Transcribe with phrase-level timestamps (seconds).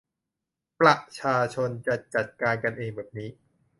[0.79, 3.29] ประชาชนจะจัดการกันเองแบบนี้